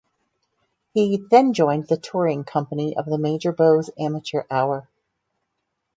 He 0.95 1.23
then 1.29 1.53
joined 1.53 1.85
the 1.87 1.95
touring 1.95 2.43
company 2.43 2.97
of 2.97 3.05
the 3.05 3.19
"Major 3.19 3.51
Bowes 3.51 3.91
Amateur 3.99 4.45
Hour". 4.49 4.89